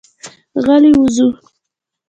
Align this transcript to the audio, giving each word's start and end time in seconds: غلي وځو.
غلي 0.65 0.91
وځو. 0.97 1.27